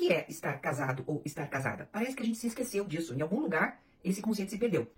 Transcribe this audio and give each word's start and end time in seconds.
que 0.00 0.10
é 0.10 0.24
estar 0.30 0.58
casado 0.62 1.04
ou 1.06 1.20
estar 1.26 1.46
casada? 1.46 1.86
Parece 1.92 2.16
que 2.16 2.22
a 2.22 2.24
gente 2.24 2.38
se 2.38 2.46
esqueceu 2.46 2.86
disso. 2.86 3.12
Em 3.12 3.20
algum 3.20 3.38
lugar, 3.38 3.82
esse 4.02 4.22
conceito 4.22 4.50
se 4.50 4.56
perdeu. 4.56 4.90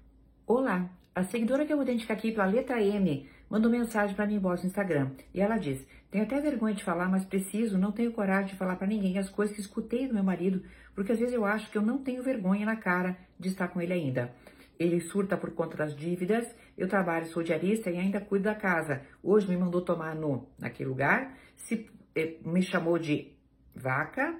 Olá, 0.46 0.88
a 1.12 1.24
seguidora 1.24 1.66
que 1.66 1.72
eu 1.72 1.76
vou 1.76 1.84
identificar 1.84 2.14
aqui 2.14 2.30
pela 2.30 2.46
letra 2.46 2.80
M 2.80 3.28
mandou 3.50 3.68
mensagem 3.68 4.14
para 4.14 4.28
mim 4.28 4.38
no 4.38 4.54
Instagram 4.54 5.10
e 5.34 5.40
ela 5.40 5.58
diz: 5.58 5.84
Tenho 6.08 6.22
até 6.22 6.40
vergonha 6.40 6.72
de 6.72 6.84
falar, 6.84 7.08
mas 7.08 7.24
preciso, 7.24 7.76
não 7.76 7.90
tenho 7.90 8.12
coragem 8.12 8.52
de 8.52 8.56
falar 8.56 8.76
para 8.76 8.86
ninguém 8.86 9.18
as 9.18 9.28
coisas 9.28 9.52
que 9.52 9.60
escutei 9.60 10.06
do 10.06 10.14
meu 10.14 10.22
marido, 10.22 10.62
porque 10.94 11.10
às 11.10 11.18
vezes 11.18 11.34
eu 11.34 11.44
acho 11.44 11.68
que 11.68 11.76
eu 11.76 11.82
não 11.82 11.98
tenho 11.98 12.22
vergonha 12.22 12.64
na 12.64 12.76
cara 12.76 13.18
de 13.40 13.48
estar 13.48 13.66
com 13.66 13.80
ele 13.80 13.92
ainda. 13.92 14.32
Ele 14.78 15.00
surta 15.00 15.36
por 15.36 15.50
conta 15.50 15.76
das 15.76 15.96
dívidas, 15.96 16.46
eu 16.78 16.86
trabalho, 16.86 17.26
sou 17.26 17.42
diarista 17.42 17.90
e 17.90 17.98
ainda 17.98 18.20
cuido 18.20 18.44
da 18.44 18.54
casa. 18.54 19.02
Hoje 19.20 19.48
me 19.48 19.56
mandou 19.56 19.80
tomar 19.80 20.14
no 20.14 20.46
naquele 20.60 20.90
lugar, 20.90 21.36
se, 21.56 21.90
eh, 22.14 22.36
me 22.44 22.62
chamou 22.62 23.00
de 23.00 23.32
vaca 23.74 24.38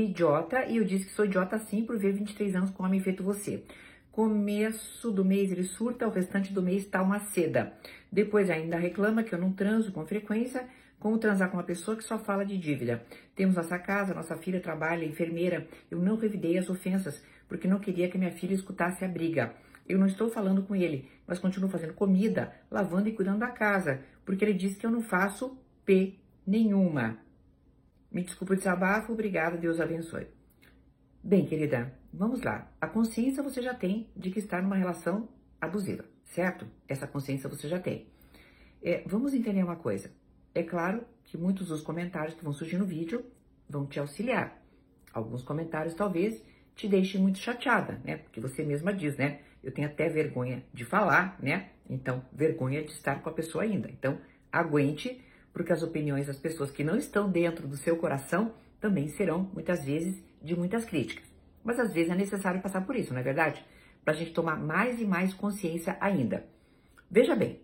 idiota, 0.00 0.64
e 0.66 0.76
eu 0.76 0.84
disse 0.84 1.06
que 1.06 1.12
sou 1.12 1.24
idiota 1.24 1.58
sim 1.58 1.84
por 1.84 1.98
ver 1.98 2.12
23 2.12 2.56
anos 2.56 2.70
com 2.70 2.82
homem 2.82 3.00
feito 3.00 3.22
você. 3.22 3.62
Começo 4.10 5.10
do 5.10 5.24
mês 5.24 5.50
ele 5.50 5.64
surta, 5.64 6.06
o 6.06 6.10
restante 6.10 6.52
do 6.52 6.62
mês 6.62 6.86
tá 6.86 7.02
uma 7.02 7.18
seda. 7.18 7.72
Depois 8.10 8.50
ainda 8.50 8.76
reclama 8.76 9.22
que 9.22 9.34
eu 9.34 9.38
não 9.38 9.52
transo 9.52 9.90
com 9.92 10.04
frequência, 10.04 10.66
como 10.98 11.18
transar 11.18 11.50
com 11.50 11.56
uma 11.56 11.64
pessoa 11.64 11.96
que 11.96 12.04
só 12.04 12.18
fala 12.18 12.44
de 12.44 12.56
dívida. 12.56 13.02
Temos 13.34 13.56
nossa 13.56 13.78
casa, 13.78 14.14
nossa 14.14 14.36
filha 14.36 14.60
trabalha, 14.60 15.04
enfermeira. 15.04 15.66
Eu 15.90 15.98
não 15.98 16.16
revidei 16.16 16.58
as 16.58 16.70
ofensas, 16.70 17.24
porque 17.48 17.66
não 17.66 17.80
queria 17.80 18.08
que 18.08 18.16
minha 18.16 18.30
filha 18.30 18.54
escutasse 18.54 19.04
a 19.04 19.08
briga. 19.08 19.52
Eu 19.88 19.98
não 19.98 20.06
estou 20.06 20.30
falando 20.30 20.62
com 20.62 20.76
ele, 20.76 21.08
mas 21.26 21.38
continuo 21.38 21.68
fazendo 21.68 21.94
comida, 21.94 22.52
lavando 22.70 23.08
e 23.08 23.12
cuidando 23.12 23.40
da 23.40 23.48
casa, 23.48 24.00
porque 24.24 24.44
ele 24.44 24.54
disse 24.54 24.76
que 24.76 24.86
eu 24.86 24.90
não 24.90 25.02
faço 25.02 25.58
P 25.84 26.14
nenhuma. 26.46 27.18
Me 28.12 28.22
desculpe 28.22 28.52
o 28.52 28.56
desabafo, 28.56 29.12
obrigada, 29.12 29.56
Deus 29.56 29.80
abençoe. 29.80 30.26
Bem, 31.24 31.46
querida, 31.46 31.94
vamos 32.12 32.42
lá. 32.42 32.70
A 32.78 32.86
consciência 32.86 33.42
você 33.42 33.62
já 33.62 33.72
tem 33.72 34.10
de 34.14 34.30
que 34.30 34.38
está 34.38 34.60
numa 34.60 34.76
relação 34.76 35.30
abusiva, 35.58 36.04
certo? 36.24 36.66
Essa 36.86 37.06
consciência 37.06 37.48
você 37.48 37.68
já 37.68 37.78
tem. 37.78 38.06
É, 38.82 39.02
vamos 39.06 39.32
entender 39.32 39.62
uma 39.62 39.76
coisa. 39.76 40.10
É 40.54 40.62
claro 40.62 41.04
que 41.24 41.38
muitos 41.38 41.68
dos 41.68 41.80
comentários 41.80 42.34
que 42.34 42.44
vão 42.44 42.52
surgir 42.52 42.76
no 42.76 42.84
vídeo 42.84 43.24
vão 43.66 43.86
te 43.86 43.98
auxiliar. 43.98 44.62
Alguns 45.14 45.42
comentários 45.42 45.94
talvez 45.94 46.42
te 46.74 46.86
deixem 46.86 47.18
muito 47.18 47.38
chateada, 47.38 47.98
né? 48.04 48.18
Porque 48.18 48.40
você 48.40 48.62
mesma 48.62 48.92
diz, 48.92 49.16
né? 49.16 49.40
Eu 49.62 49.72
tenho 49.72 49.88
até 49.88 50.10
vergonha 50.10 50.62
de 50.74 50.84
falar, 50.84 51.38
né? 51.40 51.70
Então, 51.88 52.22
vergonha 52.30 52.82
de 52.82 52.90
estar 52.90 53.22
com 53.22 53.30
a 53.30 53.32
pessoa 53.32 53.64
ainda. 53.64 53.88
Então, 53.88 54.18
aguente 54.50 55.18
porque 55.52 55.72
as 55.72 55.82
opiniões 55.82 56.26
das 56.26 56.38
pessoas 56.38 56.70
que 56.70 56.84
não 56.84 56.96
estão 56.96 57.30
dentro 57.30 57.66
do 57.68 57.76
seu 57.76 57.96
coração 57.96 58.52
também 58.80 59.08
serão, 59.08 59.50
muitas 59.52 59.84
vezes, 59.84 60.22
de 60.42 60.56
muitas 60.56 60.84
críticas. 60.84 61.24
Mas 61.62 61.78
às 61.78 61.92
vezes 61.92 62.10
é 62.10 62.16
necessário 62.16 62.60
passar 62.60 62.84
por 62.84 62.96
isso, 62.96 63.12
não 63.12 63.20
é 63.20 63.22
verdade? 63.22 63.64
Para 64.04 64.14
a 64.14 64.16
gente 64.16 64.32
tomar 64.32 64.56
mais 64.56 65.00
e 65.00 65.04
mais 65.04 65.32
consciência 65.32 65.96
ainda. 66.00 66.44
Veja 67.08 67.36
bem, 67.36 67.60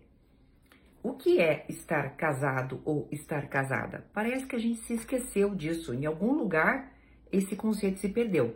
o 1.01 1.13
que 1.13 1.39
é 1.39 1.65
estar 1.69 2.15
casado 2.15 2.81
ou 2.85 3.07
estar 3.11 3.47
casada? 3.47 4.05
Parece 4.13 4.45
que 4.45 4.55
a 4.55 4.59
gente 4.59 4.79
se 4.81 4.93
esqueceu 4.93 5.55
disso. 5.55 5.93
Em 5.93 6.05
algum 6.05 6.33
lugar, 6.33 6.93
esse 7.31 7.55
conceito 7.55 7.99
se 7.99 8.09
perdeu. 8.09 8.55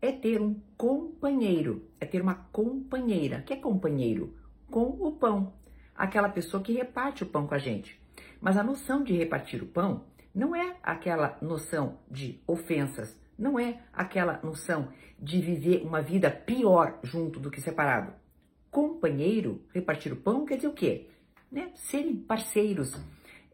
É 0.00 0.12
ter 0.12 0.40
um 0.40 0.60
companheiro, 0.76 1.88
é 2.00 2.06
ter 2.06 2.20
uma 2.20 2.34
companheira. 2.52 3.38
O 3.38 3.42
que 3.42 3.52
é 3.52 3.56
companheiro? 3.56 4.36
Com 4.70 4.86
o 5.00 5.12
pão. 5.12 5.52
Aquela 5.94 6.28
pessoa 6.28 6.62
que 6.62 6.72
reparte 6.72 7.22
o 7.22 7.26
pão 7.26 7.46
com 7.46 7.54
a 7.54 7.58
gente. 7.58 8.00
Mas 8.40 8.56
a 8.56 8.62
noção 8.62 9.02
de 9.02 9.16
repartir 9.16 9.62
o 9.62 9.66
pão 9.66 10.04
não 10.34 10.54
é 10.54 10.76
aquela 10.82 11.38
noção 11.40 11.98
de 12.10 12.40
ofensas, 12.46 13.18
não 13.38 13.58
é 13.58 13.80
aquela 13.92 14.40
noção 14.42 14.88
de 15.18 15.40
viver 15.40 15.82
uma 15.82 16.02
vida 16.02 16.30
pior 16.30 16.98
junto 17.02 17.40
do 17.40 17.50
que 17.50 17.60
separado. 17.60 18.12
Companheiro, 18.70 19.62
repartir 19.72 20.12
o 20.12 20.16
pão 20.16 20.44
quer 20.44 20.56
dizer 20.56 20.68
o 20.68 20.72
quê? 20.72 21.08
Né? 21.50 21.70
Serem 21.74 22.16
parceiros, 22.16 22.94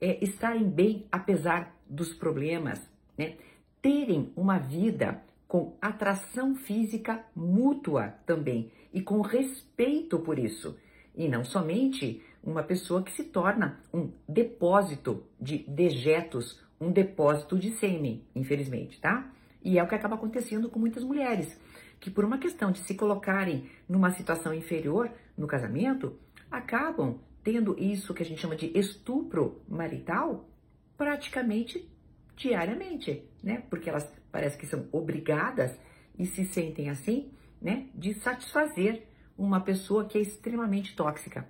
é, 0.00 0.22
estarem 0.24 0.68
bem 0.68 1.06
apesar 1.12 1.76
dos 1.88 2.12
problemas, 2.12 2.80
né? 3.16 3.36
terem 3.80 4.32
uma 4.36 4.58
vida 4.58 5.22
com 5.46 5.76
atração 5.80 6.54
física 6.54 7.24
mútua 7.36 8.14
também 8.24 8.72
e 8.92 9.02
com 9.02 9.20
respeito 9.20 10.18
por 10.18 10.38
isso. 10.38 10.76
E 11.14 11.28
não 11.28 11.44
somente 11.44 12.22
uma 12.42 12.62
pessoa 12.62 13.02
que 13.02 13.12
se 13.12 13.24
torna 13.24 13.80
um 13.92 14.10
depósito 14.28 15.24
de 15.40 15.58
dejetos, 15.58 16.60
um 16.80 16.90
depósito 16.90 17.58
de 17.58 17.70
sêmen, 17.72 18.24
infelizmente, 18.34 19.00
tá? 19.00 19.30
E 19.62 19.78
é 19.78 19.82
o 19.82 19.86
que 19.86 19.94
acaba 19.94 20.16
acontecendo 20.16 20.68
com 20.68 20.78
muitas 20.78 21.04
mulheres, 21.04 21.56
que 22.00 22.10
por 22.10 22.24
uma 22.24 22.38
questão 22.38 22.72
de 22.72 22.80
se 22.80 22.94
colocarem 22.94 23.70
numa 23.88 24.10
situação 24.10 24.52
inferior 24.52 25.10
no 25.36 25.46
casamento, 25.46 26.18
acabam 26.50 27.20
tendo 27.44 27.78
isso 27.78 28.12
que 28.12 28.22
a 28.22 28.26
gente 28.26 28.40
chama 28.40 28.56
de 28.56 28.76
estupro 28.76 29.62
marital 29.68 30.48
praticamente 30.96 31.88
diariamente, 32.36 33.22
né? 33.42 33.62
Porque 33.70 33.88
elas 33.88 34.10
parece 34.30 34.56
que 34.56 34.66
são 34.66 34.88
obrigadas 34.90 35.78
e 36.18 36.26
se 36.26 36.44
sentem 36.46 36.90
assim, 36.90 37.30
né? 37.60 37.86
De 37.94 38.14
satisfazer 38.14 39.06
uma 39.36 39.60
pessoa 39.60 40.04
que 40.04 40.18
é 40.18 40.20
extremamente 40.20 40.94
tóxica. 40.94 41.48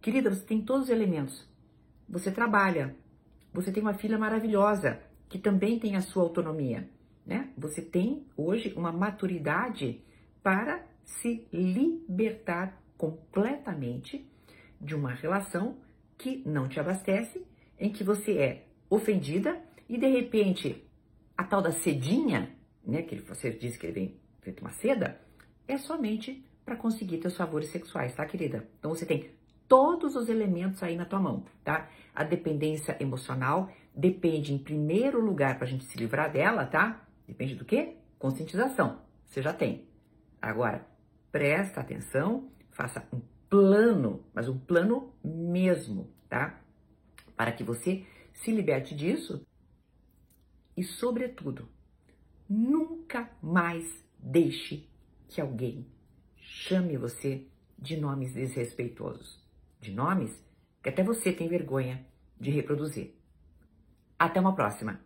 Querida, 0.00 0.30
você 0.30 0.44
tem 0.44 0.62
todos 0.62 0.84
os 0.84 0.90
elementos. 0.90 1.48
Você 2.08 2.30
trabalha. 2.30 2.96
Você 3.52 3.72
tem 3.72 3.82
uma 3.82 3.94
filha 3.94 4.18
maravilhosa 4.18 5.00
que 5.28 5.38
também 5.38 5.78
tem 5.78 5.96
a 5.96 6.00
sua 6.00 6.22
autonomia, 6.22 6.88
né? 7.24 7.50
Você 7.56 7.82
tem 7.82 8.26
hoje 8.36 8.72
uma 8.76 8.92
maturidade 8.92 10.04
para 10.42 10.86
se 11.04 11.46
libertar 11.52 12.80
completamente 12.96 14.30
de 14.80 14.94
uma 14.94 15.12
relação 15.12 15.78
que 16.16 16.42
não 16.46 16.68
te 16.68 16.78
abastece, 16.78 17.44
em 17.78 17.90
que 17.90 18.04
você 18.04 18.38
é 18.38 18.66
ofendida 18.88 19.60
e 19.88 19.98
de 19.98 20.06
repente 20.06 20.84
a 21.36 21.44
tal 21.44 21.60
da 21.60 21.72
cedinha, 21.72 22.56
né, 22.84 23.02
que 23.02 23.16
você 23.16 23.50
diz 23.50 23.76
que 23.76 23.86
ele 23.86 23.92
vem 23.92 24.16
feito 24.40 24.60
uma 24.60 24.70
seda, 24.70 25.20
é 25.68 25.76
somente 25.76 26.44
para 26.66 26.76
conseguir 26.76 27.18
teus 27.18 27.36
favores 27.36 27.68
sexuais, 27.68 28.12
tá, 28.12 28.26
querida? 28.26 28.68
Então 28.80 28.92
você 28.92 29.06
tem 29.06 29.30
todos 29.68 30.16
os 30.16 30.28
elementos 30.28 30.82
aí 30.82 30.96
na 30.96 31.04
tua 31.04 31.20
mão, 31.20 31.44
tá? 31.62 31.88
A 32.12 32.24
dependência 32.24 32.96
emocional 33.00 33.70
depende, 33.94 34.52
em 34.52 34.58
primeiro 34.58 35.24
lugar, 35.24 35.56
para 35.56 35.64
a 35.66 35.70
gente 35.70 35.84
se 35.84 35.96
livrar 35.96 36.30
dela, 36.30 36.66
tá? 36.66 37.06
Depende 37.26 37.54
do 37.54 37.64
quê? 37.64 37.94
Conscientização. 38.18 39.00
Você 39.24 39.40
já 39.40 39.52
tem. 39.52 39.86
Agora, 40.42 40.84
presta 41.30 41.80
atenção, 41.80 42.50
faça 42.72 43.06
um 43.12 43.20
plano, 43.48 44.24
mas 44.34 44.48
um 44.48 44.58
plano 44.58 45.14
mesmo, 45.24 46.10
tá? 46.28 46.60
Para 47.36 47.52
que 47.52 47.62
você 47.62 48.04
se 48.32 48.50
liberte 48.50 48.94
disso 48.94 49.46
e, 50.76 50.82
sobretudo, 50.82 51.68
nunca 52.48 53.30
mais 53.40 54.04
deixe 54.18 54.88
que 55.28 55.40
alguém 55.40 55.86
chame 56.46 56.96
você 56.96 57.44
de 57.76 57.96
nomes 57.96 58.32
desrespeitosos 58.32 59.44
de 59.80 59.90
nomes 59.92 60.32
que 60.80 60.88
até 60.88 61.02
você 61.02 61.32
tem 61.32 61.48
vergonha 61.48 62.06
de 62.40 62.50
reproduzir. 62.50 63.14
Até 64.16 64.38
uma 64.40 64.54
próxima! 64.54 65.00